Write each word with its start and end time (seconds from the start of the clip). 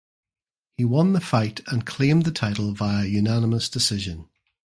He 0.77 0.83
won 0.83 1.13
the 1.13 1.21
fight 1.21 1.61
and 1.67 1.85
claimed 1.85 2.25
the 2.25 2.31
title 2.31 2.73
via 2.73 3.05
unanimous 3.05 3.69
decision. 3.69 4.29